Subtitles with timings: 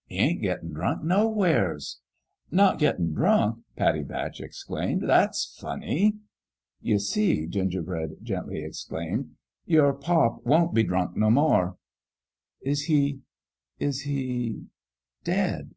[0.08, 2.02] "He ain't gettin' drunk nowheres."
[2.52, 6.18] "Not^taV drunk?" Pattie Batch exclaimed." That's funny."
[6.82, 11.78] "You see," Gingerbread gently exclaimed "your pop won't be drunk no more.""
[12.60, 13.20] Is he
[13.80, 14.66] is \ter
[15.24, 15.70] dead?